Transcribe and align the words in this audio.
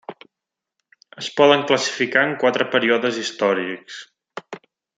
Es 1.23 1.27
poden 1.41 1.65
classificar 1.71 2.23
en 2.29 2.35
quatre 2.45 2.67
períodes 2.77 3.21
històrics. 3.25 4.01